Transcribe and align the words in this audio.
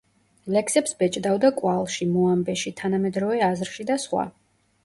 ლექსებს 0.53 0.95
ბეჭდავდა 1.03 1.51
„კვალში“, 1.59 2.07
„მოამბეში“, 2.15 2.75
„თანამედროვე 2.81 3.47
აზრში“ 3.53 3.87
და 3.93 4.03
სხვა. 4.07 4.27